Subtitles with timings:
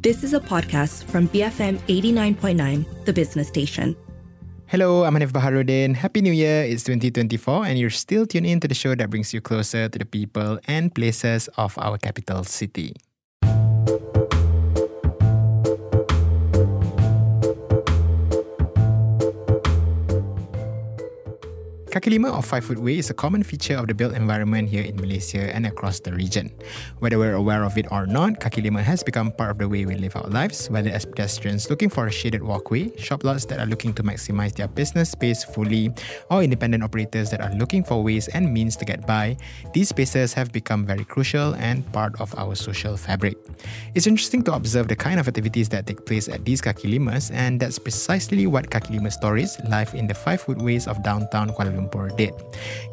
[0.00, 3.94] This is a podcast from BFM 89.9, the business station.
[4.64, 5.94] Hello, I'm Hanif Baharuddin.
[5.94, 6.64] Happy New Year.
[6.64, 9.98] It's 2024, and you're still tuned in to the show that brings you closer to
[9.98, 12.96] the people and places of our capital city.
[21.90, 24.84] Kaki lima or five foot way is a common feature of the built environment here
[24.84, 26.48] in Malaysia and across the region.
[27.00, 29.84] Whether we're aware of it or not, kaki lima has become part of the way
[29.84, 33.58] we live our lives, whether as pedestrians looking for a shaded walkway, shop lots that
[33.58, 35.90] are looking to maximize their business space fully,
[36.30, 39.36] or independent operators that are looking for ways and means to get by.
[39.74, 43.36] These spaces have become very crucial and part of our social fabric.
[43.96, 47.32] It's interesting to observe the kind of activities that take place at these kaki limas,
[47.32, 51.74] and that's precisely what Kaki Lima Stories, life in the five footways of downtown Kuala
[51.74, 51.79] Lumpur
[52.16, 52.34] did.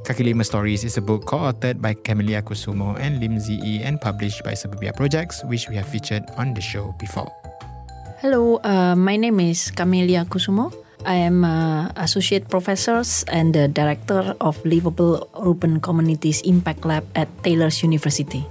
[0.05, 4.43] Kaki Lima Stories is a book co-authored by Camelia Kusumo and Lee Sze-ee and published
[4.43, 7.27] by Suburbia Projects, which we have featured on the show before.
[8.21, 10.73] Hello, uh, my name is Camelia Kusumo.
[11.05, 17.29] I am uh, associate professor and the director of Livable Urban Communities Impact Lab at
[17.43, 18.45] Taylor's University.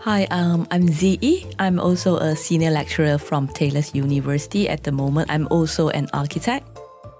[0.00, 1.44] Hi, um, I'm Sze-ee.
[1.58, 5.28] I'm also a senior lecturer from Taylor's University at the moment.
[5.28, 6.69] I'm also an architect.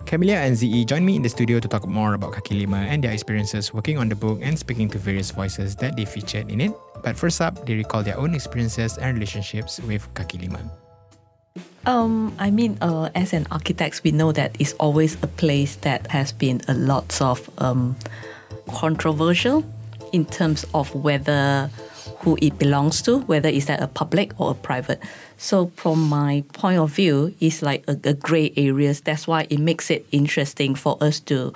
[0.06, 3.04] Camelia and Sze-ee joined me in the studio to talk more about Kaki Lima and
[3.04, 6.60] their experiences working on the book and speaking to various voices that they featured in
[6.60, 6.72] it.
[7.02, 10.60] But first up, they recall their own experiences and relationships with Kaki Lima.
[11.86, 16.06] Um, I mean, uh, as an architect, we know that it's always a place that
[16.08, 17.96] has been a lot of um,
[18.68, 19.64] controversial
[20.12, 21.70] in terms of whether
[22.20, 25.00] who it belongs to, whether is that a public or a private.
[25.38, 29.00] So from my point of view, it's like a, a gray areas.
[29.00, 31.52] That's why it makes it interesting for us to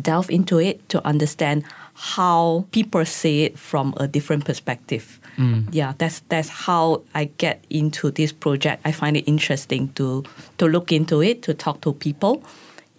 [0.00, 5.20] delve into it to understand how people see it from a different perspective.
[5.36, 5.68] Mm.
[5.70, 8.82] Yeah, that's that's how I get into this project.
[8.84, 10.24] I find it interesting to
[10.58, 12.42] to look into it, to talk to people.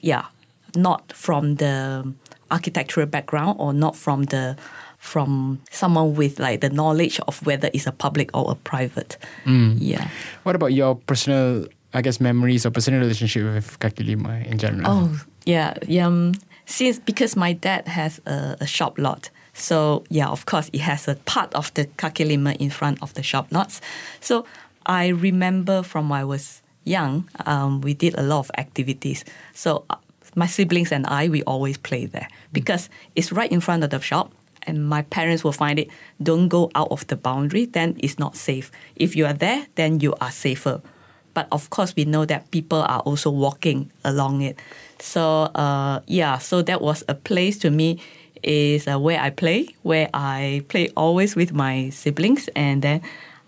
[0.02, 0.26] Yeah,
[0.76, 2.14] not from the
[2.52, 4.56] architectural background or not from the
[5.08, 9.18] from someone with like the knowledge of whether it's a public or a private.
[9.46, 10.10] Yeah.
[10.44, 14.86] What about your personal, I guess, memories or personal relationship with Kaki Lima in general?
[14.86, 15.74] Oh, yeah.
[15.88, 16.34] yeah, Um,
[16.66, 19.30] since because my dad has a, a shop lot.
[19.54, 23.14] So yeah, of course, it has a part of the kaki lima in front of
[23.14, 23.82] the shop lots.
[24.20, 24.46] So
[24.86, 29.26] I remember from when I was young, um, we did a lot of activities.
[29.54, 29.96] So uh,
[30.36, 34.00] my siblings and I, we always play there because it's right in front of the
[34.00, 34.32] shop.
[34.68, 35.90] And my parents will find it,
[36.22, 38.70] don't go out of the boundary, then it's not safe.
[38.96, 40.82] If you are there, then you are safer.
[41.34, 44.60] But of course, we know that people are also walking along it.
[45.00, 48.00] So uh, yeah, so that was a place to me
[48.44, 52.50] is uh, where I play, where I play always with my siblings.
[52.56, 53.02] And then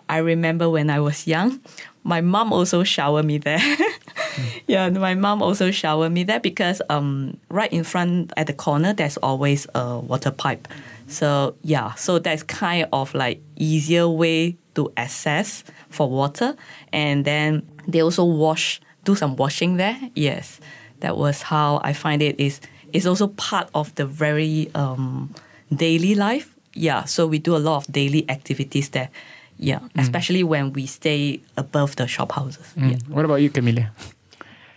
[0.07, 1.59] I remember when I was young,
[2.03, 3.59] my mom also showered me there.
[4.67, 8.93] yeah, my mom also showered me there because um, right in front at the corner
[8.93, 10.67] there's always a water pipe.
[11.09, 16.55] So yeah, so that's kind of like easier way to access for water.
[16.93, 19.97] And then they also wash, do some washing there.
[20.15, 20.59] Yes,
[20.99, 22.61] that was how I find it is.
[22.93, 25.33] It's also part of the very um,
[25.73, 26.55] daily life.
[26.73, 29.09] Yeah, so we do a lot of daily activities there.
[29.57, 32.73] Yeah, especially when we stay above the shop houses.
[32.77, 32.91] Mm.
[32.91, 32.97] Yeah.
[33.09, 33.91] What about you, Camelia?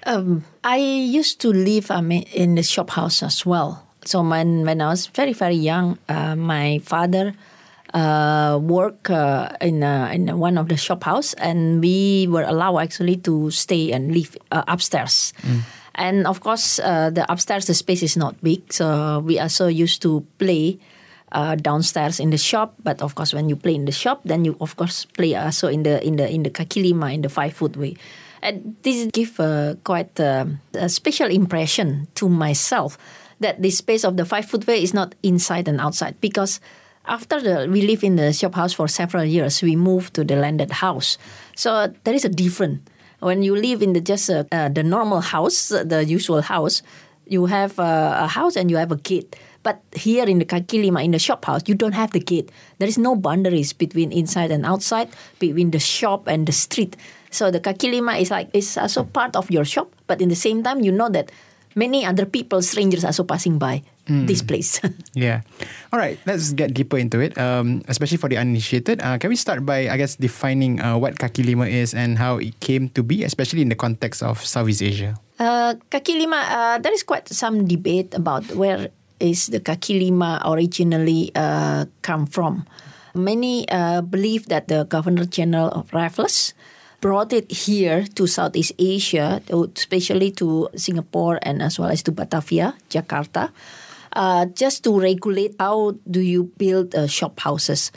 [0.04, 3.87] Um, I used to live um, in the shop house as well.
[4.04, 7.34] So when, when I was very, very young, uh, my father
[7.94, 12.78] uh, worked uh, in, uh, in one of the shop house and we were allowed
[12.78, 15.32] actually to stay and live uh, upstairs.
[15.94, 18.72] And of course, uh, the upstairs, the space is not big.
[18.72, 20.78] So we are so used to play
[21.32, 22.74] uh, downstairs in the shop.
[22.82, 25.69] But of course, when you play in the shop, then you of course play also
[25.69, 27.96] in the in the in the kaki lima in the five foot way.
[28.42, 32.98] And this give uh, quite uh, a special impression to myself
[33.42, 36.60] that the space of the five foot way is not inside and outside because
[37.04, 40.36] after the, we live in the shop house for several years, we moved to the
[40.36, 41.19] landed house.
[41.56, 42.81] So there is a difference.
[43.20, 46.82] When you live in the just uh, uh, the normal house, uh, the usual house,
[47.26, 49.37] you have a house and you have a gate.
[49.62, 52.50] But here in the Kakilima, in the shop house, you don't have the gate.
[52.78, 55.08] There is no boundaries between inside and outside,
[55.38, 56.96] between the shop and the street.
[57.31, 60.62] So the Kakilima is like it's also part of your shop, but in the same
[60.62, 61.31] time, you know that
[61.74, 64.80] many other people, strangers, are also passing by this place.
[65.14, 65.42] Yeah.
[65.92, 69.00] All right, let's get deeper into it, um, especially for the uninitiated.
[69.02, 72.38] Uh, can we start by, I guess, defining uh, what Kaki Lima is and how
[72.38, 75.20] it came to be, especially in the context of Southeast Asia?
[75.42, 80.38] Uh, kaki lima, uh, there is quite some debate about where is the kaki lima
[80.46, 82.64] originally uh, come from.
[83.14, 86.54] Many uh, believe that the Governor General of Raffles
[87.02, 92.78] brought it here to Southeast Asia, especially to Singapore and as well as to Batavia,
[92.88, 93.50] Jakarta,
[94.14, 97.90] uh, just to regulate how do you build uh, shop houses.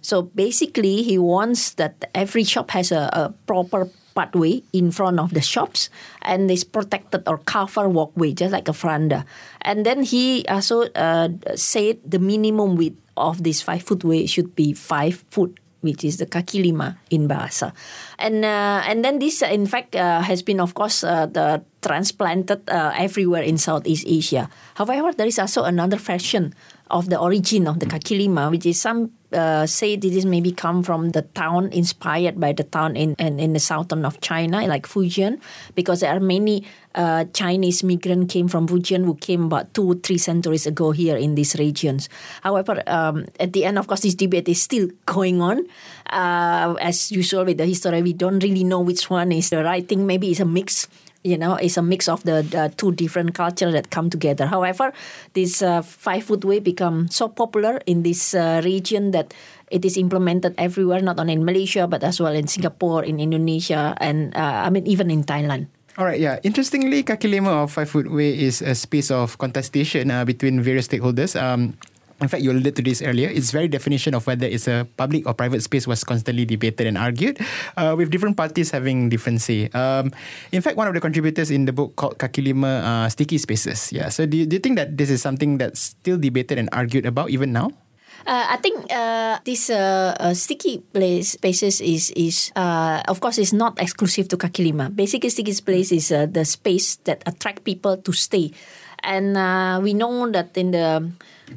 [0.00, 5.34] So basically, he wants that every shop has a, a proper pathway in front of
[5.34, 5.90] the shops
[6.22, 9.24] and this protected or covered walkway, just like a veranda.
[9.62, 14.54] And then he also uh, said the minimum width of this five foot way should
[14.54, 17.74] be five foot which is the kaki lima in bahasa,
[18.18, 21.62] and uh, and then this uh, in fact uh, has been of course uh, the
[21.82, 24.48] transplanted uh, everywhere in Southeast Asia.
[24.74, 26.54] However, there is also another version
[26.92, 30.52] of the origin of the kaki lima, which is some uh, say this is maybe
[30.52, 34.66] come from the town inspired by the town in, in, in the southern of China,
[34.66, 35.40] like Fujian,
[35.74, 40.18] because there are many uh, Chinese migrants came from Fujian who came about two, three
[40.18, 42.08] centuries ago here in these regions.
[42.42, 45.66] However, um, at the end, of course, this debate is still going on.
[46.10, 49.88] Uh, as usual with the history, we don't really know which one is the right
[49.88, 50.06] thing.
[50.06, 50.88] Maybe it's a mix
[51.24, 54.46] you know, it's a mix of the, the two different cultures that come together.
[54.46, 54.92] However,
[55.34, 59.32] this uh, five foot way become so popular in this uh, region that
[59.70, 63.96] it is implemented everywhere, not only in Malaysia but as well in Singapore, in Indonesia,
[64.00, 65.66] and uh, I mean even in Thailand.
[65.98, 66.40] All right, yeah.
[66.42, 70.88] Interestingly, kaki lima or five foot way is a space of contestation uh, between various
[70.88, 71.36] stakeholders.
[71.36, 71.76] Um,
[72.22, 73.28] in fact, you alluded to this earlier.
[73.28, 76.96] Its very definition of whether it's a public or private space was constantly debated and
[76.96, 77.42] argued,
[77.76, 79.68] uh, with different parties having different say.
[79.74, 80.14] Um,
[80.52, 83.92] in fact, one of the contributors in the book called Kakilima uh, Sticky Spaces.
[83.92, 84.08] Yeah.
[84.08, 87.04] So, do you, do you think that this is something that's still debated and argued
[87.04, 87.74] about even now?
[88.26, 93.38] Uh, I think uh, this uh, uh, sticky place spaces is is uh, of course
[93.38, 94.94] is not exclusive to Kakilima.
[94.94, 98.54] Basically, sticky place is uh, the space that attract people to stay,
[99.02, 99.34] and
[99.82, 101.10] we know that in the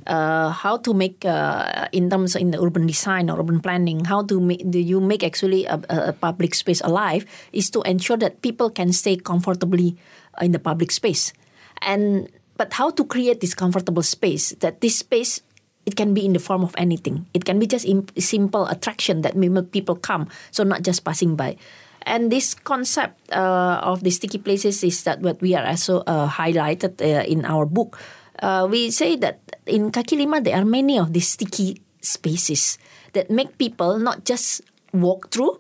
[0.07, 4.23] uh, how to make uh, in terms in the urban design or urban planning, how
[4.23, 8.41] to make do you make actually a, a public space alive is to ensure that
[8.41, 9.97] people can stay comfortably
[10.41, 11.33] in the public space,
[11.81, 15.41] and but how to create this comfortable space that this space
[15.85, 17.25] it can be in the form of anything.
[17.33, 21.35] It can be just im- simple attraction that make people come, so not just passing
[21.35, 21.57] by.
[22.05, 26.29] And this concept uh, of the sticky places is that what we are also uh,
[26.29, 27.97] highlighted uh, in our book.
[28.39, 32.77] Uh, we say that in kaki lima there are many of these sticky spaces
[33.13, 34.61] that make people not just
[34.93, 35.59] walk through,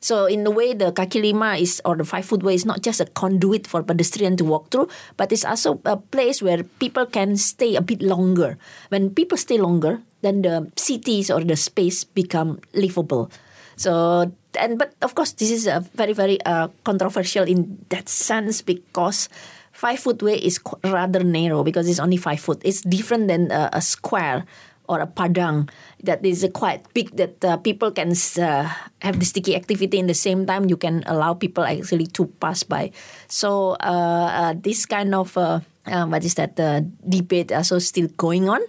[0.00, 2.82] so in the way the kaki lima is or the five foot way is not
[2.82, 7.06] just a conduit for pedestrian to walk through, but it's also a place where people
[7.06, 8.58] can stay a bit longer.
[8.88, 13.30] When people stay longer, then the cities or the space become livable.
[13.76, 18.62] So and but of course this is a very very uh, controversial in that sense
[18.62, 19.28] because
[19.76, 22.64] five foot way is rather narrow because it's only five foot.
[22.64, 24.48] It's different than uh, a square
[24.88, 25.68] or a padang
[26.02, 28.70] that is quite big that uh, people can uh,
[29.02, 30.70] have the sticky activity in the same time.
[30.70, 32.90] You can allow people actually to pass by.
[33.28, 38.08] So uh, uh, this kind of uh, uh, what is that uh, debate also still
[38.16, 38.62] going on.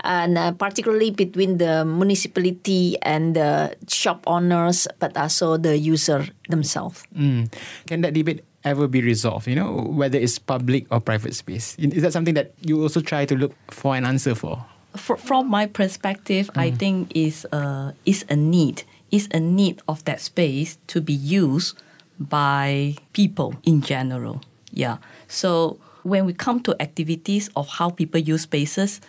[0.00, 7.02] And uh, particularly between the municipality and the shop owners but also the user themselves.
[7.16, 7.52] Mm.
[7.86, 9.46] Can that debate ever be resolved?
[9.46, 11.76] You know, whether it's public or private space.
[11.78, 14.64] Is that something that you also try to look for an answer for?
[14.96, 16.78] fr- from my perspective, I mm.
[16.78, 21.78] think is a is a need is a need of that space to be used
[22.18, 24.42] by people in general.
[24.72, 24.98] Yeah.
[25.28, 29.00] So when we come to activities of how people use spaces,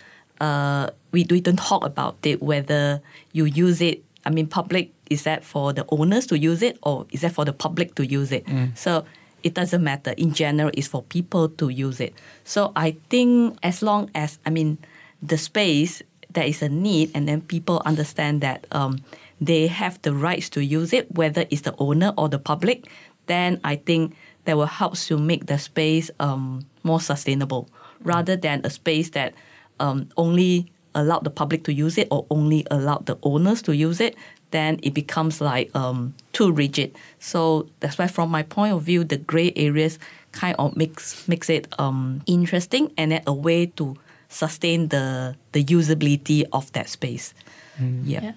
[0.42, 4.04] uh, we we don't talk about it whether you use it.
[4.26, 7.46] I mean, public is that for the owners to use it or is that for
[7.46, 8.46] the public to use it?
[8.46, 8.76] Mm.
[8.76, 9.06] So
[9.46, 10.12] it doesn't matter.
[10.18, 12.14] In general, it's for people to use it.
[12.44, 14.80] So I think as long as I mean
[15.22, 16.02] the space
[16.36, 19.00] there is a need and then people understand that um,
[19.40, 22.88] they have the rights to use it whether it's the owner or the public
[23.26, 27.68] then i think that will help to make the space um, more sustainable
[28.02, 29.34] rather than a space that
[29.80, 34.00] um, only allow the public to use it or only allow the owners to use
[34.00, 34.16] it
[34.56, 39.04] then it becomes like um, too rigid so that's why from my point of view
[39.04, 40.00] the gray areas
[40.32, 43.96] kind of makes makes it um, interesting and then a way to
[44.30, 47.34] sustain the the usability of that space.
[47.80, 48.36] Yeah.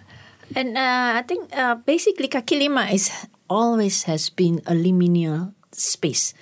[0.55, 3.11] And uh, I think uh, basically kaki lima is
[3.51, 6.33] always has been a liminal space,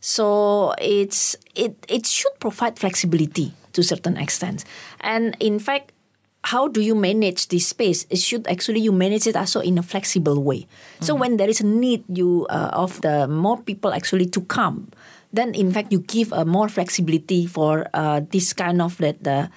[0.00, 4.64] so it's it it should provide flexibility to a certain extent.
[5.00, 5.94] And in fact,
[6.44, 8.06] how do you manage this space?
[8.10, 10.66] It should actually you manage it also in a flexible way.
[11.00, 14.90] So when there is a need you uh, of the more people actually to come,
[15.32, 19.50] then in fact you give a more flexibility for uh, this kind of that the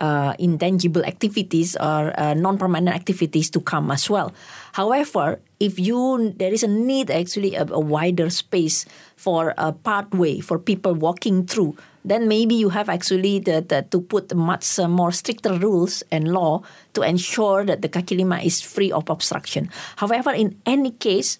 [0.00, 4.32] uh, intangible activities or uh, non-permanent activities to come as well.
[4.72, 10.40] However, if you there is a need actually a, a wider space for a pathway
[10.40, 14.88] for people walking through, then maybe you have actually the, the, to put much uh,
[14.88, 16.62] more stricter rules and law
[16.94, 19.68] to ensure that the kaki lima is free of obstruction.
[19.96, 21.38] However, in any case,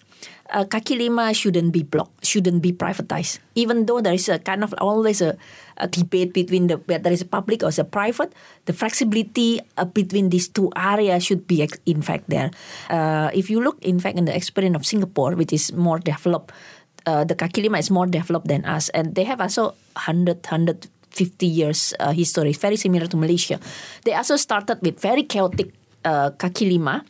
[0.51, 3.39] uh, kaki lima shouldn't be blocked, shouldn't be privatized.
[3.55, 5.37] Even though there is a kind of always a,
[5.77, 8.33] a debate between the whether it's a public or it's a private,
[8.65, 12.51] the flexibility uh, between these two areas should be in fact there.
[12.89, 16.51] Uh, if you look, in fact, in the experience of Singapore, which is more developed,
[17.05, 21.45] uh, the kaki lima is more developed than us, and they have also 100, 150
[21.45, 23.59] years uh, history, very similar to Malaysia.
[24.05, 25.73] They also started with very chaotic
[26.05, 27.05] uh, kaki lima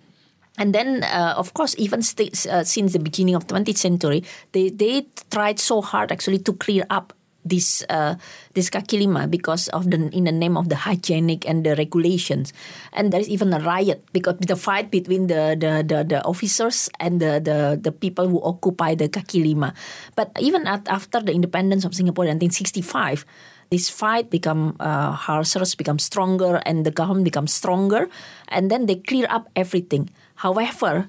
[0.57, 4.69] and then, uh, of course, even st- uh, since the beginning of 20th century, they,
[4.69, 7.13] they tried so hard actually to clear up
[7.45, 8.15] this uh,
[8.53, 12.53] this kaki lima because of the in the name of the hygienic and the regulations,
[12.93, 16.89] and there is even a riot because the fight between the the, the, the officers
[16.99, 19.73] and the, the the people who occupy the kaki lima.
[20.15, 23.25] But even at, after the independence of Singapore in 1965
[23.71, 28.09] this fight become uh, harsher, become stronger, and the government becomes stronger,
[28.49, 30.11] and then they clear up everything.
[30.43, 31.07] However,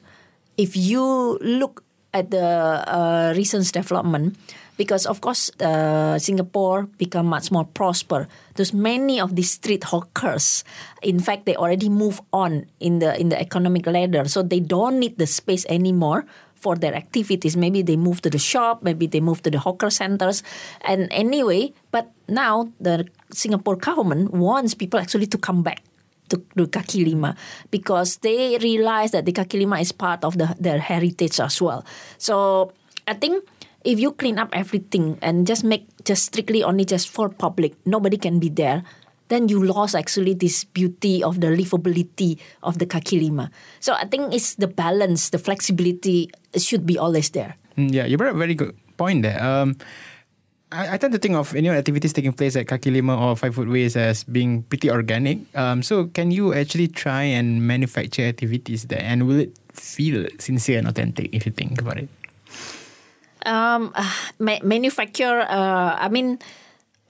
[0.57, 1.83] if you look
[2.15, 2.47] at the
[2.87, 4.39] uh, recent development,
[4.83, 8.27] because of course uh, Singapore become much more prosper.
[8.59, 10.67] There's many of these street hawkers.
[11.07, 14.99] In fact, they already move on in the in the economic ladder, so they don't
[14.99, 16.27] need the space anymore
[16.59, 17.55] for their activities.
[17.55, 20.43] Maybe they move to the shop, maybe they move to the hawker centers,
[20.83, 21.71] and anyway.
[21.95, 25.87] But now the Singapore government wants people actually to come back
[26.35, 27.39] to, to kaki lima
[27.71, 31.87] because they realize that the kaki lima is part of the, their heritage as well.
[32.19, 32.75] So
[33.07, 33.47] I think
[33.85, 38.17] if you clean up everything and just make just strictly only just for public, nobody
[38.17, 38.83] can be there.
[39.29, 43.51] Then you lost actually this beauty of the livability of the kaki lima.
[43.81, 47.57] So I think it's the balance, the flexibility should be always there.
[47.79, 49.43] Mm, Yeah, you brought a very good point there.
[49.43, 49.77] Um,
[50.71, 53.37] I, I tend to think of you know activities taking place at Kaki Lima or
[53.37, 55.39] Five Foot Ways as being pretty organic.
[55.57, 60.79] Um, so can you actually try and manufacture activities there, and will it feel sincere
[60.79, 62.09] and authentic if you think about it?
[63.45, 63.93] Um,
[64.39, 65.41] ma- manufacture.
[65.43, 66.39] Uh, I mean,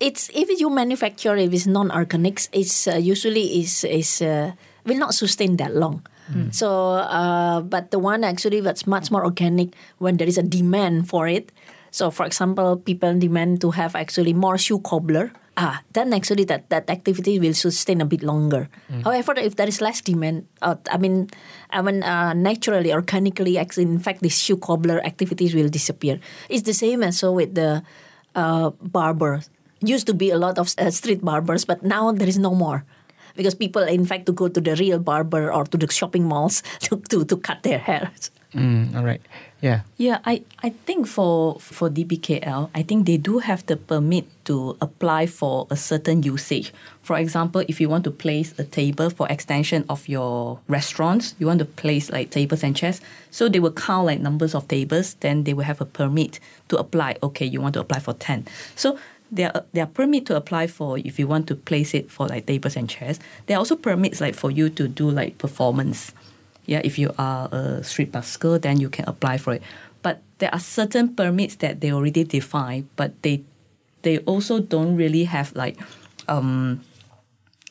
[0.01, 4.53] it's if you manufacture if it's non-organic, it's uh, usually is is uh,
[4.85, 6.03] will not sustain that long.
[6.51, 11.09] So, uh, but the one actually that's much more organic when there is a demand
[11.09, 11.53] for it.
[11.91, 15.33] So, for example, people demand to have actually more shoe cobbler.
[15.57, 18.71] Ah, then actually that, that activity will sustain a bit longer.
[19.05, 21.29] However, if there is less demand, uh, I mean,
[21.69, 26.21] I mean, uh, naturally, organically, in fact, these shoe cobbler activities will disappear.
[26.49, 27.83] It's the same as so with the
[28.35, 29.43] uh, barber.
[29.85, 32.87] Used to be a lot of uh, street barbers, but now there is no more
[33.37, 36.63] because people, in fact, to go to the real barber or to the shopping malls
[36.81, 38.11] to, to, to cut their hair.
[38.55, 39.21] Mm, all right.
[39.63, 39.81] Yeah.
[39.97, 44.77] Yeah, I, I think for for DBKL, I think they do have the permit to
[44.81, 46.73] apply for a certain usage.
[47.01, 51.47] For example, if you want to place a table for extension of your restaurants, you
[51.47, 55.15] want to place like tables and chairs, so they will count like numbers of tables,
[55.21, 57.17] then they will have a permit to apply.
[57.23, 58.47] Okay, you want to apply for 10.
[58.77, 58.99] So
[59.33, 62.77] there are permit to apply for if you want to place it for like tables
[62.77, 63.19] and chairs.
[63.47, 66.13] There are also permits like for you to do like performance.
[66.67, 69.63] Yeah, if you are a street busker, then you can apply for it.
[70.03, 73.43] But there are certain permits that they already define, but they
[74.03, 75.79] they also don't really have like
[76.29, 76.81] um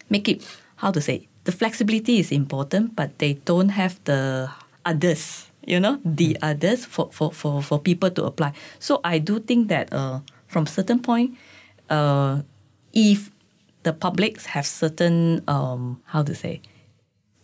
[0.10, 0.44] make it
[0.78, 4.50] how to say the flexibility is important, but they don't have the
[4.86, 8.54] others, you know, the others for, for, for, for people to apply.
[8.80, 11.38] So I do think that uh, from certain point,
[11.90, 12.42] uh,
[12.94, 13.32] if
[13.84, 16.62] the publics have certain um, how to say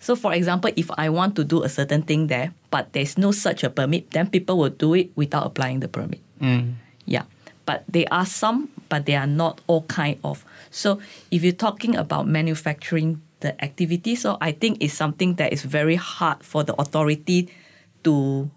[0.07, 3.33] so, for example, if I want to do a certain thing there, but there's no
[3.33, 6.21] such a permit, then people will do it without applying the permit.
[6.39, 6.75] Mm.
[7.03, 7.23] Yeah,
[7.65, 10.45] but there are some, but they are not all kind of.
[10.71, 15.63] So, if you're talking about manufacturing the activity, so I think it's something that is
[15.63, 17.51] very hard for the authority
[18.05, 18.49] to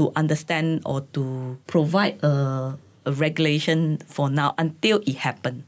[0.00, 5.64] to understand or to provide a, a regulation for now until it happened,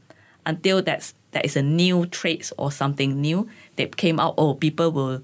[0.47, 4.35] until that's that is a new traits or something new that came out.
[4.37, 5.21] Oh, people will,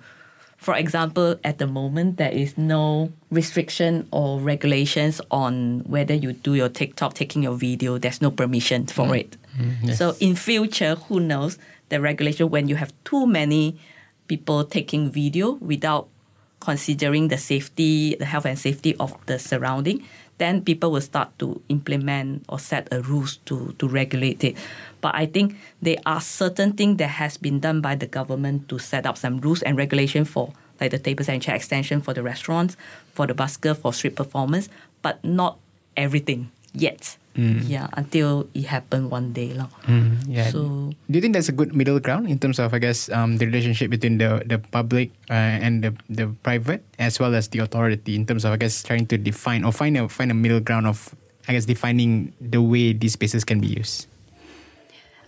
[0.58, 6.56] for example, at the moment there is no restriction or regulations on whether you do
[6.56, 7.98] your TikTok, taking your video.
[7.98, 9.20] There's no permission for mm.
[9.20, 9.38] it.
[9.58, 11.58] Mm, so in future, who knows
[11.90, 13.78] the regulation when you have too many
[14.28, 16.08] people taking video without
[16.60, 20.06] considering the safety, the health and safety of the surrounding,
[20.38, 24.58] then people will start to implement or set a rules to, to regulate it.
[25.02, 28.80] But I think there are certain things that has been done by the government to
[28.80, 32.24] set up some rules and regulation for like the tables and chair extension for the
[32.24, 32.76] restaurants,
[33.14, 34.70] for the busker, for street performance,
[35.02, 35.58] but not
[35.96, 37.18] everything yet.
[37.36, 39.58] Yeah, until it happened one day.
[39.58, 39.66] lah.
[39.90, 40.54] Mm, yeah.
[40.54, 43.42] So Do you think there's a good middle ground in terms of, I guess, um,
[43.42, 47.66] the relationship between the the public uh, and the the private, as well as the
[47.66, 50.62] authority, in terms of, I guess, trying to define or find a find a middle
[50.62, 51.10] ground of,
[51.50, 54.06] I guess, defining the way these spaces can be used.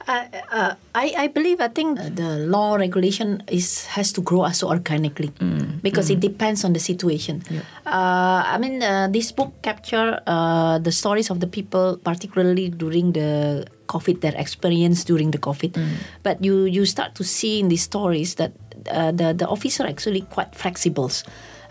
[0.07, 4.69] Uh, uh, I, I believe I think the law regulation is has to grow also
[4.69, 5.33] organically
[5.81, 7.41] because it depends on the situation.
[7.85, 13.13] Uh, I mean, uh, this book capture uh, the stories of the people, particularly during
[13.13, 15.73] the COVID, their experience during the COVID.
[16.21, 18.53] But you you start to see in these stories that
[18.91, 21.09] uh, the the officer actually quite flexible.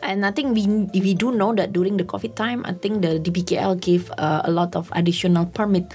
[0.03, 3.23] And I think we we do know that during the COVID time, I think the
[3.23, 5.95] DBKL gave uh, a lot of additional permit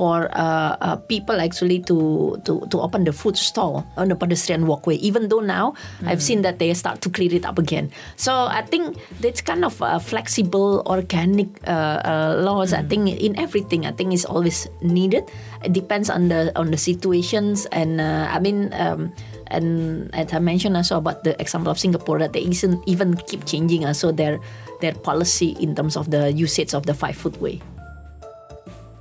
[0.00, 4.64] for uh, uh, people actually to, to to open the food stall on the pedestrian
[4.64, 4.96] walkway.
[5.04, 5.76] Even though now
[6.08, 7.92] I've seen that they start to clear it up again.
[8.16, 12.72] So I think that's kind of uh, flexible, organic laws.
[12.72, 15.28] I think in everything, I think is always needed.
[15.60, 18.72] It depends on the on the situations, and uh, I mean.
[18.72, 19.12] Um,
[19.50, 23.44] and as I mentioned also about the example of Singapore, that they isn't even keep
[23.50, 24.38] changing also their
[24.78, 27.58] their policy in terms of the usage of the five foot way.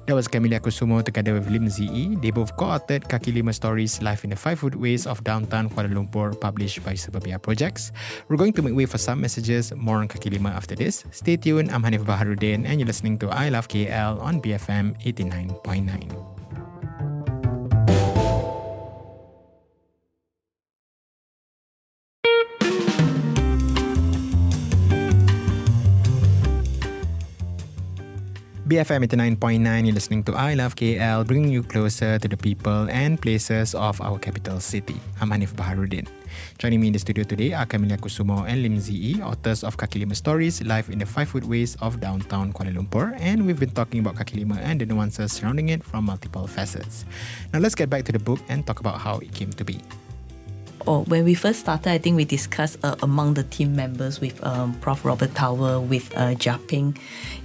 [0.10, 4.24] That was Camilla Kusumo together with Lim Zi They both co-authored Kaki Lima Stories Life
[4.24, 7.92] in the Five Foot Ways of Downtown Kuala Lumpur published by Suburbia Projects.
[8.28, 11.06] We're going to make way for some messages, more on Kaki Lima after this.
[11.12, 16.29] Stay tuned, I'm Hanif Baharuddin and you're listening to I Love KL on BFM 89.9.
[28.70, 33.20] BFM 89.9, you're listening to I Love KL, bringing you closer to the people and
[33.20, 34.94] places of our capital city.
[35.20, 36.06] I'm Hanif Baharuddin.
[36.60, 40.06] Joining me in the studio today are Camelia Kusumo and Lee Sze-ee, authors of Kaki
[40.06, 44.02] Lima Stories, Life in the Five Footways of Downtown Kuala Lumpur, and we've been talking
[44.02, 47.10] about Kaki Lima and the nuances surrounding it from multiple facets.
[47.52, 49.82] Now let's get back to the book and talk about how it came to be.
[50.88, 54.44] Oh, when we first started, I think we discussed uh, among the team members with
[54.44, 55.04] um, Prof.
[55.06, 56.98] Robert Tower, with uh, Japing.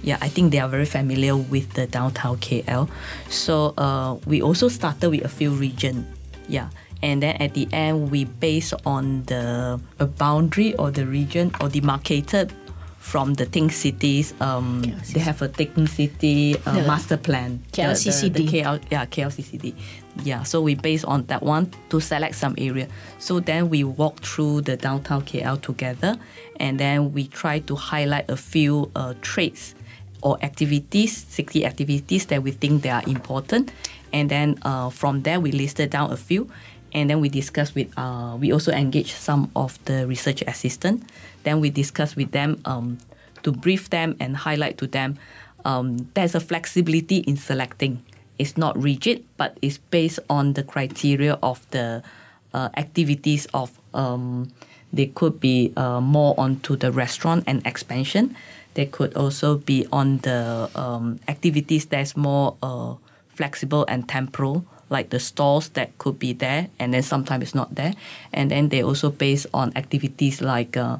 [0.03, 2.89] Yeah, I think they are very familiar with the downtown KL.
[3.29, 6.05] So uh, we also started with a few region.
[6.47, 6.69] Yeah.
[7.01, 11.69] And then at the end, we based on the a boundary or the region or
[11.69, 12.53] demarcated
[12.99, 14.33] from the Think Cities.
[14.41, 14.81] Um,
[15.13, 17.61] they have a Think City uh, The master plan.
[17.73, 18.33] The- the- KLCCD.
[18.33, 19.75] the KL, yeah, KLCCD.
[20.23, 22.87] Yeah, so we based on that one to select some area.
[23.19, 26.17] So then we walk through the downtown KL together,
[26.59, 29.75] and then we try to highlight a few uh, traits
[30.21, 33.71] or activities, city activities that we think they are important,
[34.13, 36.49] and then uh, from there we listed down a few,
[36.93, 37.91] and then we discuss with.
[37.97, 41.03] Uh, we also engage some of the research assistant.
[41.43, 42.97] Then we discuss with them um,
[43.43, 45.19] to brief them and highlight to them.
[45.65, 48.01] Um, there's a flexibility in selecting
[48.37, 52.03] it's not rigid, but it's based on the criteria of the
[52.53, 54.51] uh, activities of um,
[54.93, 58.35] they could be uh, more onto the restaurant and expansion.
[58.75, 62.95] They could also be on the um, activities that's more uh,
[63.27, 67.75] flexible and temporal, like the stalls that could be there, and then sometimes it's not
[67.75, 67.93] there.
[68.33, 70.97] And then they also based on activities like uh,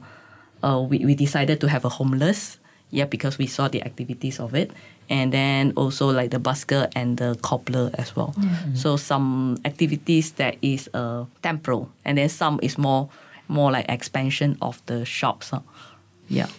[0.63, 2.59] uh, we, we decided to have a homeless,
[2.95, 4.71] yeah, because we saw the activities of it.
[5.05, 8.33] And then also like the busker and the cobbler as well.
[8.73, 13.13] So some activities that is uh, temporal, and then some is more
[13.47, 15.53] more like expansion of the shops.
[15.53, 15.61] huh.
[16.25, 16.49] Yeah.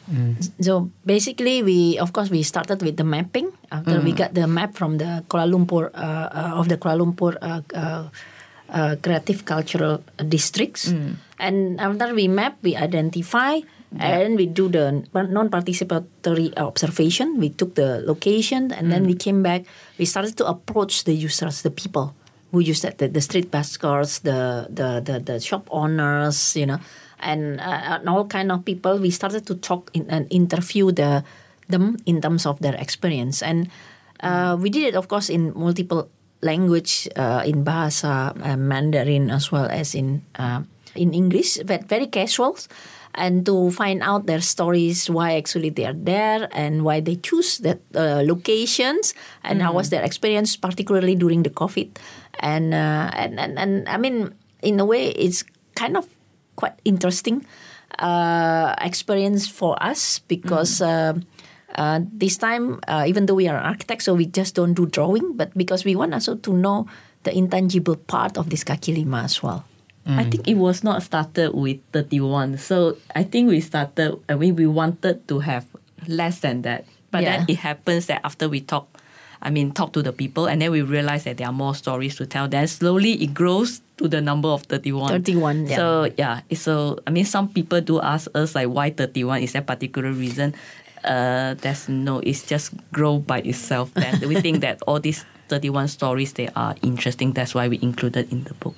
[0.63, 3.51] So basically, we of course we started with the mapping.
[3.75, 7.35] After we got the map from the Kuala Lumpur uh, uh, of the Kuala Lumpur
[7.43, 8.07] uh, uh,
[8.71, 10.95] uh, creative cultural districts,
[11.43, 13.59] and after we map, we identify.
[13.95, 17.39] And we do the non-participatory observation.
[17.39, 19.65] We took the location, and then we came back.
[19.97, 22.13] We started to approach the users, the people
[22.53, 26.79] who use that, the, the street baskers, the, the the the shop owners, you know,
[27.21, 28.99] and, uh, and all kind of people.
[28.99, 31.25] We started to talk in, and interview the
[31.69, 33.71] them in terms of their experience, and
[34.21, 36.11] uh, we did it, of course, in multiple
[36.43, 40.63] language, uh, in Bahasa, uh, Mandarin, as well as in uh,
[40.95, 42.59] in English, but very casual.
[43.17, 47.59] And to find out their stories, why actually they are there, and why they choose
[47.65, 51.97] that uh, locations, and how was their experience, particularly during the COVID,
[52.41, 56.05] and uh, and, and and I mean, in a way, it's kind of
[56.57, 57.47] quite interesting
[57.99, 60.83] uh, experience for us because.
[60.83, 61.15] Uh,
[61.77, 65.37] uh, this time, uh, even though we are architects, so we just don't do drawing,
[65.37, 66.87] but because we want also to know
[67.25, 69.65] the intangible part of this kaki lima as well.
[70.07, 70.31] I mm.
[70.31, 72.59] think it was not started with 31.
[72.59, 75.67] So I think we started, I mean, we wanted to have
[76.07, 76.85] less than that.
[77.11, 77.39] But Yeah.
[77.39, 78.87] then it happens that after we talk,
[79.43, 82.17] I mean, talk to the people, and then we realize that there are more stories
[82.17, 82.49] to tell.
[82.49, 85.11] Then slowly it grows to the number of 31.
[85.11, 85.77] 31, yeah.
[85.77, 86.41] So, yeah.
[86.55, 89.43] So, I mean, some people do ask us, like, why 31?
[89.43, 90.55] Is there a particular reason?
[91.07, 93.95] Uh, there's no, it's just grow by itself.
[93.95, 97.33] Then we think that all these 31 stories, they are interesting.
[97.33, 98.75] That's why we included in the book.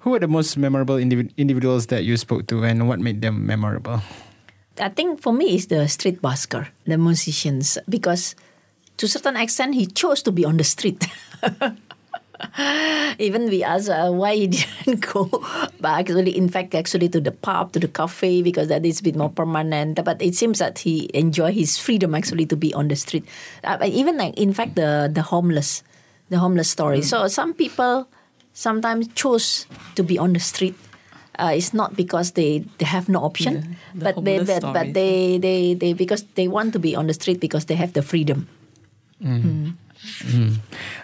[0.00, 3.46] Who were the most memorable individ- individuals that you spoke to, and what made them
[3.46, 4.00] memorable?
[4.80, 8.34] I think for me it's the street busker, the musicians, because
[8.96, 11.06] to a certain extent he chose to be on the street.
[13.18, 15.30] Even we asked uh, why he didn't go
[15.80, 19.02] back actually in fact actually to the pub, to the cafe because that is a
[19.02, 20.02] bit more permanent.
[20.04, 23.24] But it seems that he enjoy his freedom actually to be on the street.
[23.62, 25.82] Uh, even like in fact the the homeless,
[26.30, 27.02] the homeless story.
[27.02, 28.08] So some people
[28.52, 30.74] sometimes choose to be on the street.
[31.36, 35.36] Uh, it's not because they, they have no option, the but they, but, but they,
[35.38, 38.46] they, they because they want to be on the street because they have the freedom.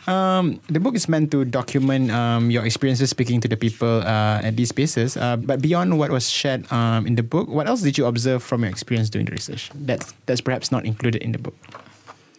[0.09, 4.43] Um, the book is meant to document um, your experiences speaking to the people uh,
[4.43, 5.17] at these spaces.
[5.17, 8.43] Uh, but beyond what was shared um, in the book, what else did you observe
[8.43, 9.71] from your experience doing the research?
[9.75, 11.55] That's that's perhaps not included in the book.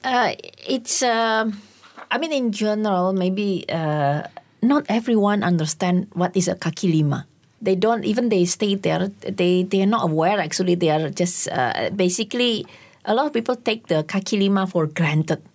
[0.03, 0.33] Uh,
[0.65, 1.61] it's um
[2.09, 4.25] I mean in general maybe uh,
[4.61, 7.27] not everyone understand what is a kaki lima.
[7.61, 9.13] They don't even they stay there.
[9.21, 10.75] They they are not aware actually.
[10.75, 12.65] They are just uh, basically
[13.05, 15.45] a lot of people take the kaki lima for granted.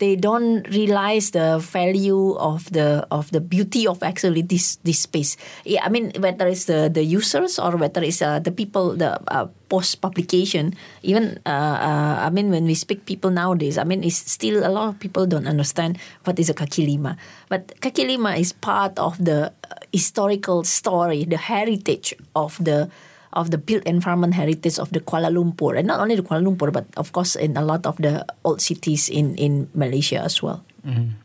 [0.00, 5.36] They don't realize the value of the of the beauty of actually this this space.
[5.68, 9.20] Yeah, I mean whether it's the the users or whether it's uh, the people the
[9.28, 10.72] uh, post publication.
[11.04, 14.72] Even uh, uh, I mean when we speak people nowadays, I mean it's still a
[14.72, 17.20] lot of people don't understand what is a kaki lima.
[17.52, 22.88] But kaki lima is part of the uh, historical story, the heritage of the
[23.32, 26.72] of the built environment heritage of the Kuala Lumpur, and not only the Kuala Lumpur,
[26.72, 30.64] but of course in a lot of the old cities in in Malaysia as well.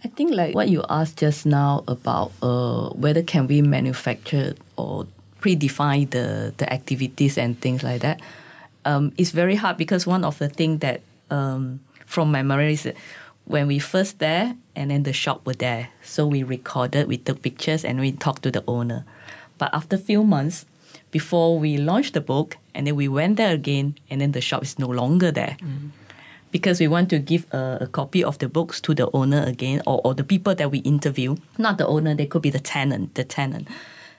[0.04, 5.08] I think like what you asked just now about uh, whether can we manufacture or
[5.39, 8.20] predefine the, the activities and things like that,
[8.84, 12.84] um, it's very hard because one of the things that um, from my memory is
[12.84, 12.96] that
[13.46, 17.41] when we first there and then the shop were there, so we recorded, we took
[17.41, 19.06] pictures and we talked to the owner.
[19.58, 20.65] But after few months,
[21.15, 24.62] before we launched the book, and then we went there again, and then the shop
[24.63, 25.56] is no longer there.
[26.51, 29.82] Because we want to give a, a copy of the books to the owner again
[29.88, 33.15] or, or the people that we interview not the owner they could be the tenant
[33.15, 33.69] the tenant.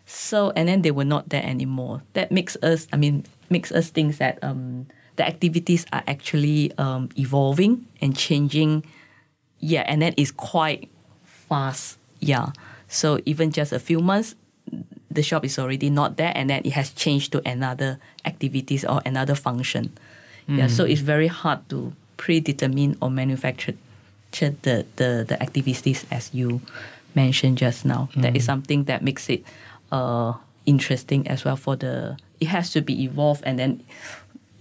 [0.06, 2.00] So and then they were not there anymore.
[2.14, 7.10] That makes us i mean makes us think that um, the activities are actually um,
[7.18, 8.84] evolving and changing.
[9.60, 10.88] Yeah and that is quite
[11.24, 11.98] fast.
[12.20, 12.52] Yeah.
[12.88, 14.34] So even just a few months
[15.16, 19.00] the shop is already not there and then it has changed to another activities or
[19.04, 19.90] another function.
[20.48, 23.74] Yeah so it's very hard to predetermine or manufacture
[24.30, 26.60] the, the, the activities as you
[27.14, 28.08] mentioned just now.
[28.22, 29.42] That is something that makes it
[29.90, 30.34] uh,
[30.66, 33.82] interesting as well for the it has to be evolved and then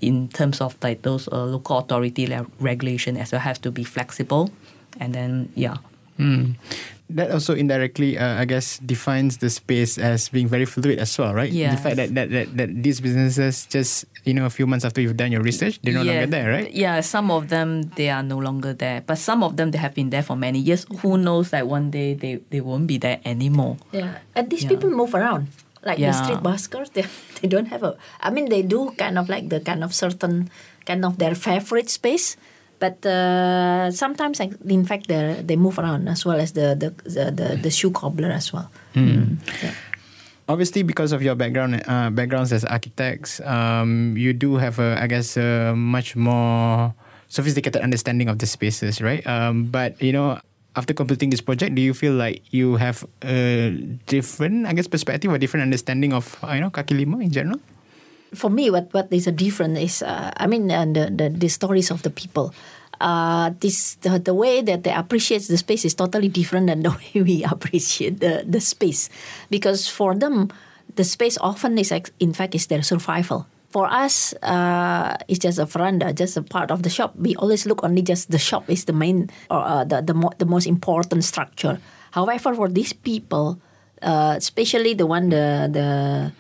[0.02, 2.26] in terms of like those uh, local authority
[2.60, 4.50] regulation as well has to be flexible
[5.00, 5.78] and then yeah
[7.10, 11.36] That also indirectly, uh, I guess, defines the space as being very fluid as well,
[11.36, 11.52] right?
[11.52, 11.76] Yeah.
[11.76, 15.02] The fact that, that, that, that these businesses just, you know, a few months after
[15.02, 16.72] you've done your research, they're no yeah, longer there, right?
[16.74, 19.94] Yeah, some of them they are no longer there, but some of them they have
[19.94, 20.88] been there for many years.
[21.02, 23.78] Who knows that one day they, they won't be there anymore.
[23.91, 24.70] Yeah, and these Yeah.
[24.70, 25.48] people move around.
[25.86, 27.06] Like the street buskers, they,
[27.41, 27.96] they don't have a.
[28.20, 30.50] I mean, they do kind of like the kind of certain
[30.88, 32.36] kind of their favorite space,
[32.80, 37.32] but uh, sometimes, in fact, they they move around as well as the the the,
[37.32, 38.70] the, the shoe cobbler as well.
[38.96, 39.74] Yeah.
[40.48, 45.08] Obviously, because of your background, uh, backgrounds as architects, um, you do have a, I
[45.08, 46.94] guess, a much more
[47.30, 49.26] sophisticated understanding of the spaces, right?
[49.26, 50.38] Um, but you know,
[50.76, 53.72] after completing this project, do you feel like you have a
[54.06, 57.60] different, I guess, perspective or different understanding of, you know, kaki lima in general?
[58.36, 61.50] For me, what what is a different is, uh, I mean, uh, the, the the
[61.50, 62.54] stories of the people.
[63.02, 66.91] Uh, this the, the way that they appreciate the space is totally different than the
[66.91, 69.10] way we appreciate the, the space,
[69.50, 70.50] because for them,
[70.95, 73.48] the space often is in fact is their survival.
[73.69, 77.12] For us, uh, it's just a veranda, just a part of the shop.
[77.17, 80.32] We always look only just the shop is the main or uh, the the, mo-
[80.38, 81.80] the most important structure.
[82.12, 83.60] However, for these people,
[84.02, 86.32] uh, especially the one the the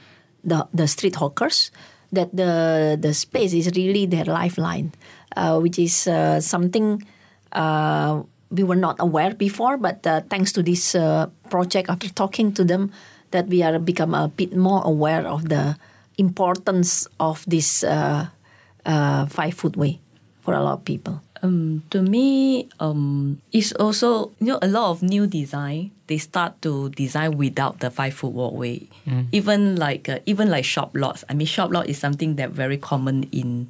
[0.45, 1.71] the, the street hawkers,
[2.11, 4.93] that the the space is really their lifeline,
[5.35, 7.03] uh, which is uh, something
[7.51, 9.77] uh, we were not aware before.
[9.77, 12.91] But uh, thanks to this uh, project, after talking to them,
[13.31, 15.75] that we are become a bit more aware of the
[16.17, 19.99] importance of this five foot way
[20.41, 21.24] for a lot of people.
[21.45, 25.91] Um, to me, um, it's also you know a lot of new design.
[26.07, 28.89] They start to design without the five foot walkway.
[29.31, 31.23] Even like uh, even like shop lots.
[31.29, 33.69] I mean, shop lot is something that very common in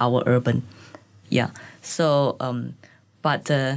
[0.00, 0.62] our urban.
[1.28, 1.50] Yeah.
[1.80, 2.76] So, um,
[3.22, 3.76] but uh,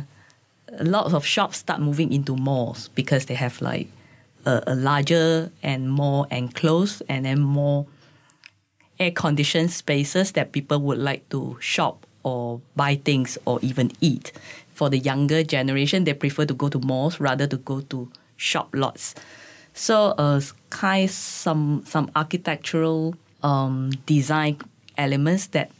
[0.77, 3.87] a lot of shops start moving into malls because they have like
[4.45, 7.87] a, a larger and more enclosed and then more
[8.99, 14.31] air conditioned spaces that people would like to shop or buy things or even eat.
[14.73, 18.69] For the younger generation, they prefer to go to malls rather to go to shop
[18.73, 19.15] lots.
[19.73, 24.59] So, uh, kind some some architectural um, design
[24.97, 25.71] elements that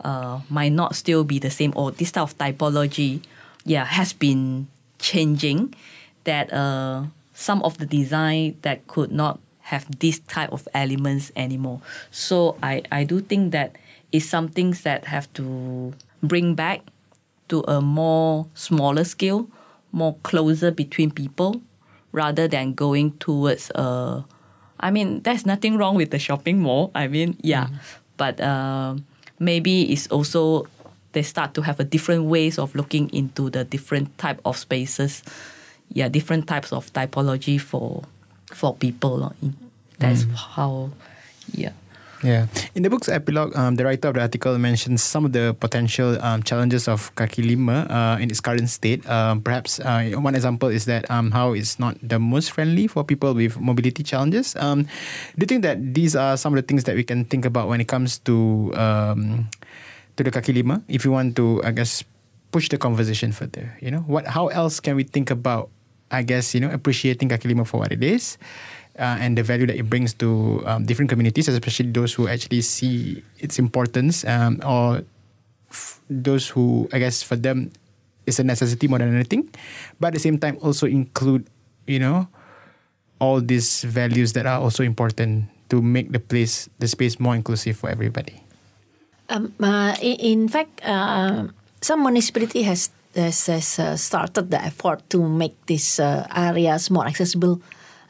[0.00, 3.22] uh, might not still be the same or this type of typology,
[3.64, 5.74] yeah, has been changing.
[6.24, 7.04] That uh,
[7.34, 11.80] some of the design that could not have this type of elements anymore.
[12.10, 13.76] So I, I do think that
[14.14, 16.80] it's some things that have to bring back
[17.50, 19.50] to a more smaller scale,
[19.90, 21.60] more closer between people,
[22.12, 24.22] rather than going towards uh
[24.80, 26.90] I mean, there's nothing wrong with the shopping mall.
[26.94, 27.68] I mean, yeah,
[28.16, 28.96] but uh,
[29.38, 30.66] maybe it's also
[31.12, 35.22] they start to have a different ways of looking into the different type of spaces.
[35.88, 38.02] Yeah, different types of typology for
[38.52, 39.32] for people.
[39.98, 40.90] That's how,
[41.52, 41.72] yeah.
[42.24, 42.48] Yeah.
[42.74, 46.16] In the book's epilogue, um, the writer of the article mentions some of the potential
[46.24, 49.04] um, challenges of kaki lima uh, in its current state.
[49.04, 53.04] Um, perhaps uh, one example is that um, how it's not the most friendly for
[53.04, 54.56] people with mobility challenges.
[54.56, 54.88] Um,
[55.36, 57.68] do you think that these are some of the things that we can think about
[57.68, 59.52] when it comes to um,
[60.16, 60.80] to the kaki lima?
[60.88, 62.02] If you want to, I guess,
[62.52, 64.26] push the conversation further, you know, what?
[64.32, 65.68] How else can we think about?
[66.10, 68.38] I guess you know appreciating kaki lima for what it is,
[68.98, 72.62] uh, and the value that it brings to um, different communities, especially those who actually
[72.62, 75.02] see its importance, um, or
[75.70, 77.72] f- those who I guess for them
[78.26, 79.50] it's a necessity more than anything,
[80.00, 81.46] but at the same time also include
[81.86, 82.28] you know
[83.18, 87.76] all these values that are also important to make the place the space more inclusive
[87.76, 88.40] for everybody.
[89.28, 91.48] Um, uh, in, fact, uh,
[91.80, 97.06] some municipality has has, has uh, started the effort to make these uh, areas more
[97.06, 97.62] accessible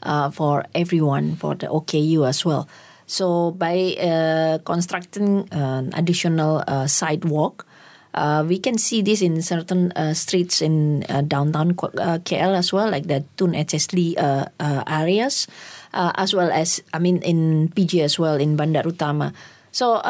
[0.04, 2.68] uh, for everyone, for the OKU as well.
[3.06, 7.66] So by uh, constructing an additional uh, sidewalk,
[8.14, 12.56] uh, we can see this in certain uh, streets in uh, downtown Ko- uh, KL
[12.56, 15.46] as well, like the Tun uh, areas,
[15.92, 19.34] as well as I mean in PJ as well in Bandar Utama.
[19.72, 20.00] So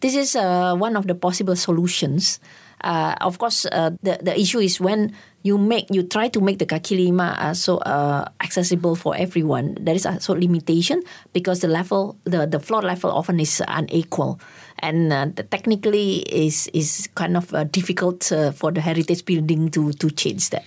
[0.00, 2.40] this is one of the possible solutions.
[2.82, 6.96] Of course, the the issue is when you make you try to make the kaki
[6.96, 9.76] lima uh, so uh, accessible for everyone.
[9.80, 14.40] There is also limitation because the level, the, the floor level often is unequal,
[14.80, 19.70] and uh, the technically is is kind of uh, difficult uh, for the heritage building
[19.72, 20.64] to to change that.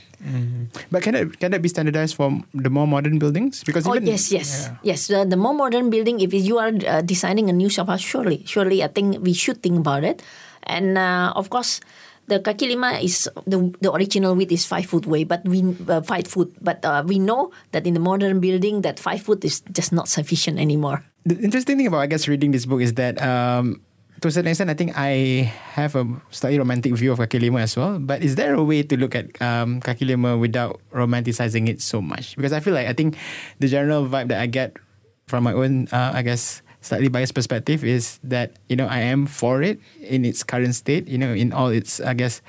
[0.89, 3.63] But can that can that be standardized for the more modern buildings?
[3.63, 4.95] Because Oh even, yes, yes, Yeah.
[4.95, 5.07] yes.
[5.07, 8.41] The, the more modern building, if you are uh, designing a new shop house, surely,
[8.47, 10.23] surely, I think we should think about it.
[10.63, 11.81] And uh, of course,
[12.27, 16.01] the kaki lima is the the original width is five foot way, but we uh,
[16.01, 16.55] five foot.
[16.61, 20.07] But uh, we know that in the modern building, that five foot is just not
[20.07, 21.03] sufficient anymore.
[21.25, 23.83] The interesting thing about I guess reading this book is that um,
[24.23, 27.59] to a certain extent I think I have a slightly romantic view of kaki lima
[27.59, 27.99] as well.
[27.99, 32.01] But is there a way to look at um, kaki lima without romanticizing it so
[32.01, 32.35] much?
[32.39, 33.19] Because I feel like I think
[33.59, 34.79] the general vibe that I get
[35.27, 39.25] from my own uh, I guess slightly biased perspective is that you know I am
[39.25, 41.07] for it in its current state.
[41.07, 42.43] You know in all its I guess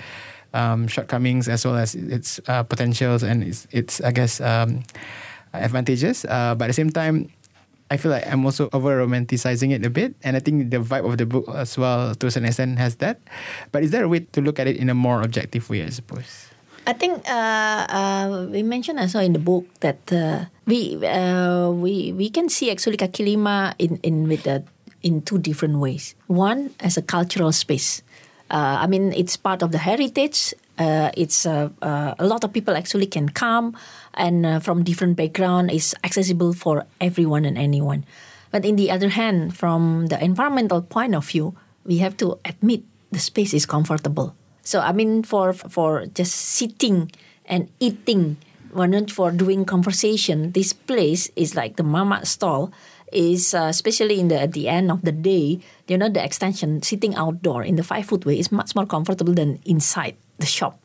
[0.53, 4.83] um, shortcomings as well as its uh, potentials and its, its I guess um,
[5.55, 6.25] advantages.
[6.27, 7.31] Uh, but at the same time,
[7.91, 11.05] I feel like I'm also over romanticizing it a bit, and I think the vibe
[11.05, 13.21] of the book as well, to a certain extent, has that.
[13.73, 15.85] But is there a way to look at it in a more objective way?
[15.85, 16.54] I suppose.
[16.87, 22.13] I think uh, uh, we mentioned also in the book that uh, we uh, we
[22.13, 24.65] we can see actually kaki lima in in with the,
[25.01, 26.15] in two different ways.
[26.29, 28.03] One as a cultural space.
[28.51, 30.53] Uh, I mean, it's part of the heritage.
[30.77, 31.73] Uh, it's a
[32.21, 33.77] lot of people actually can come,
[34.13, 38.05] and from different background, is accessible for everyone and anyone.
[38.51, 41.55] But in the other hand, from the environmental point of view,
[41.87, 44.35] we have to admit the space is comfortable.
[44.65, 47.13] So I mean, for for just sitting
[47.47, 48.37] and eating,
[48.75, 52.73] or not for doing conversation, this place is like the mamak stall.
[53.15, 56.83] is uh, especially in the at the end of the day, you know, the extension
[56.83, 60.81] sitting outdoor in the five foot way is much more comfortable than inside the shop.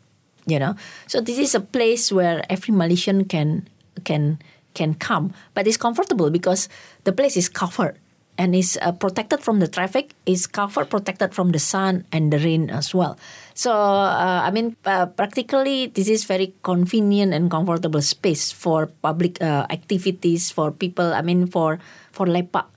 [0.45, 0.75] You know,
[1.07, 3.67] so this is a place where every Malaysian can
[4.05, 4.37] can
[4.73, 6.69] can come, but it's comfortable because
[7.03, 7.97] the place is covered
[8.37, 12.39] and is uh, protected from the traffic, is covered, protected from the sun and the
[12.39, 13.17] rain as well.
[13.59, 19.35] So, uh, I mean, uh, practically, this is very convenient and comfortable space for public
[19.43, 21.75] uh, activities, for people, I mean, for,
[22.15, 22.71] for lepak,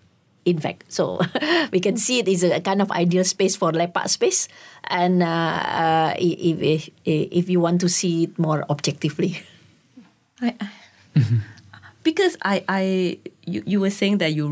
[0.45, 0.91] in fact.
[0.91, 1.23] So,
[1.73, 4.49] we can see it is a kind of ideal space for lepak space.
[4.91, 9.39] And uh, uh, if, if, if you want to see it more objectively.
[10.43, 10.59] I,
[12.03, 12.83] because I, I
[13.47, 14.51] you, you were saying that you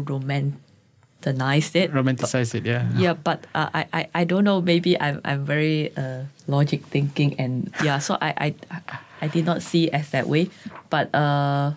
[1.23, 1.93] romanticized it.
[1.93, 2.89] Romanticize it, yeah.
[2.97, 4.61] Yeah, but uh, I, I, I don't know.
[4.61, 8.81] Maybe I'm, I'm very uh, logic thinking, and yeah, so I, I,
[9.21, 10.51] I did not see it as that way.
[10.89, 11.73] But uh,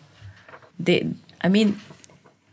[0.79, 1.09] they,
[1.41, 1.79] I mean,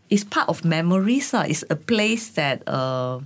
[0.08, 1.32] it's part of memories.
[1.32, 1.46] Uh.
[1.48, 3.20] It's a place that uh,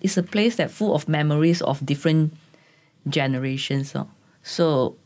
[0.00, 2.34] it's a place that full of memories of different
[3.08, 3.94] generations.
[3.94, 4.04] Uh.
[4.42, 4.96] So,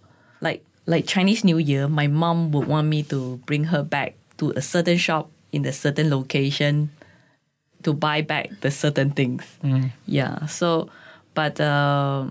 [0.40, 4.50] like like Chinese New Year, my mom would want me to bring her back to
[4.56, 6.90] a certain shop in a certain location
[7.82, 9.44] to buy back the certain things.
[10.06, 10.46] Yeah.
[10.46, 10.88] So,
[11.34, 12.30] but uh,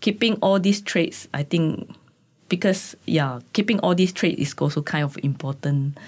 [0.00, 1.90] keeping all these traits, I think,
[2.48, 5.98] because yeah, keeping all these traits is also kind of important.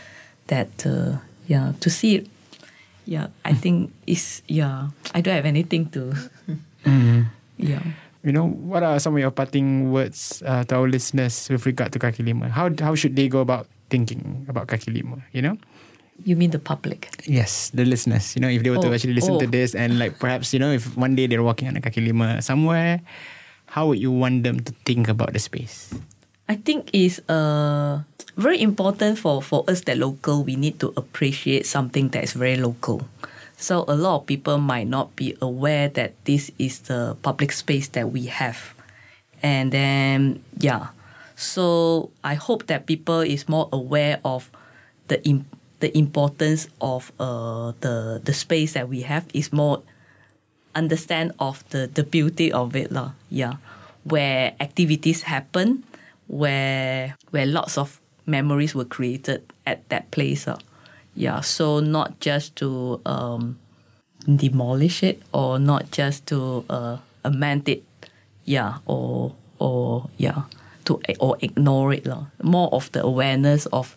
[0.49, 2.27] That uh, yeah, to see it.
[3.05, 4.89] Yeah, I think is yeah.
[5.15, 6.15] I don't have anything to.
[7.59, 7.83] Yeah.
[8.23, 11.93] You know, what are some of your parting words uh, to our listeners with regard
[11.93, 12.49] to kaki lima?
[12.49, 15.23] How how should they go about thinking about kaki lima?
[15.33, 15.57] You know.
[16.25, 17.09] You mean the public?
[17.27, 18.35] Yes, the listeners.
[18.35, 19.51] You know, if they were to Oh, actually listen to oh.
[19.51, 22.43] this and like perhaps, you know, if one day they're walking on a kaki lima
[22.43, 23.01] somewhere,
[23.67, 25.95] how would you want them to think about the space?
[26.49, 28.01] I think is uh,
[28.37, 30.43] very important for, for us that local.
[30.43, 33.07] We need to appreciate something that is very local.
[33.59, 37.89] So a lot of people might not be aware that this is the public space
[37.89, 38.73] that we have,
[39.43, 40.95] and then yeah.
[41.37, 44.51] So I hope that people is more aware of
[45.09, 45.47] the im-
[45.81, 49.83] the importance of uh, the the space that we have is more
[50.75, 53.13] understand of the, the beauty of it lah.
[53.31, 53.63] Yeah,
[54.05, 55.85] where activities happen,
[56.27, 60.47] where where lots of memories were created at that place.
[60.47, 60.59] lah.
[61.15, 63.59] Yeah, so not just to um,
[64.27, 67.83] demolish it or not just to uh, amend it.
[68.45, 70.49] Yeah, or or yeah,
[70.87, 72.31] to or ignore it lah.
[72.43, 73.95] More of the awareness of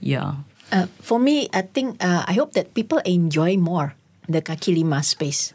[0.00, 0.46] yeah.
[0.72, 3.94] Uh, for me, I think uh, I hope that people enjoy more
[4.28, 5.52] the kaki lima space,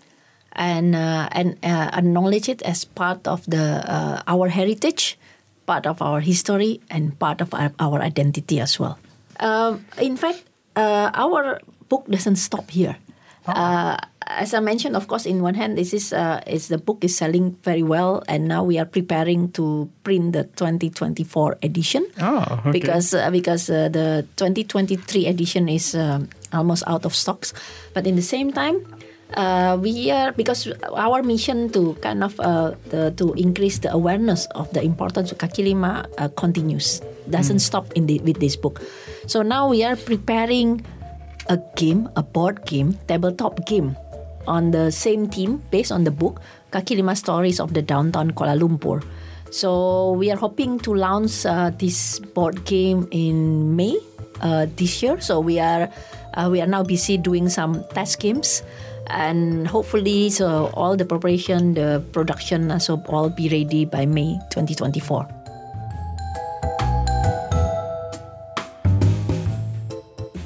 [0.53, 5.17] and uh, and uh, acknowledge it as part of the uh, our heritage,
[5.65, 8.99] part of our history, and part of our, our identity as well.
[9.39, 12.97] Um, in fact, uh, our book doesn't stop here.
[13.47, 13.97] Uh,
[14.29, 17.15] as I mentioned, of course, in one hand, this is uh, is the book is
[17.15, 22.71] selling very well, and now we are preparing to print the 2024 edition Oh, okay.
[22.71, 27.53] because uh, because uh, the 2023 edition is um, almost out of stocks.
[27.93, 28.83] But in the same time,
[29.35, 34.45] uh, we are because our mission to kind of uh, the, to increase the awareness
[34.55, 37.01] of the importance of kaki lima uh, continues.
[37.29, 38.81] Doesn't stop in the, with this book.
[39.27, 40.85] So now we are preparing
[41.49, 43.95] a game, a board game, tabletop game
[44.47, 48.57] on the same theme based on the book Kaki Lima Stories of the Downtown Kuala
[48.59, 49.03] Lumpur.
[49.51, 53.97] So we are hoping to launch uh, this board game in May
[54.41, 55.19] uh, this year.
[55.21, 55.89] So we are
[56.33, 58.61] uh, we are now busy doing some test games,
[59.07, 64.37] and hopefully, so all the preparation, the production, uh, so all be ready by May
[64.51, 65.36] 2024.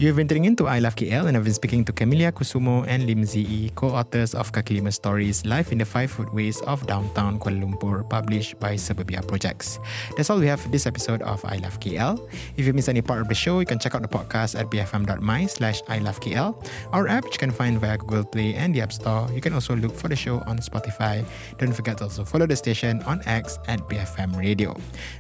[0.01, 2.83] You've been tuning in to I Love KL and I've been speaking to Camelia Kusumo
[2.87, 7.37] and Lee Sze-ee, co-authors of Kaki Lima Stories, Life in the Five Footways of Downtown
[7.37, 9.77] Kuala Lumpur, published by Suburbia Projects.
[10.17, 12.17] That's all we have for this episode of I Love KL.
[12.57, 14.71] If you miss any part of the show, you can check out the podcast at
[14.71, 19.29] bfm.my slash our app which you can find via Google Play and the App Store.
[19.31, 21.23] You can also look for the show on Spotify.
[21.59, 24.75] Don't forget to also follow the station on X at BFM Radio.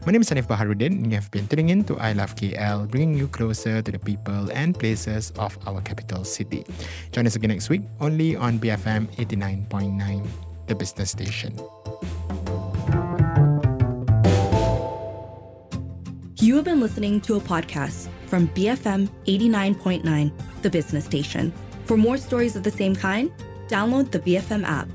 [0.07, 2.89] My name is Hanif Baharuddin and you have been tuning in to I Love KL,
[2.89, 6.65] bringing you closer to the people and places of our capital city.
[7.11, 10.27] Join us again next week, only on BFM 89.9,
[10.67, 11.59] the business station.
[16.39, 21.53] You have been listening to a podcast from BFM 89.9, the business station.
[21.85, 23.31] For more stories of the same kind,
[23.67, 24.87] download the BFM app.